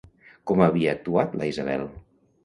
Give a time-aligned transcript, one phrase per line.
[0.51, 1.85] Com havia actuat la Isabel?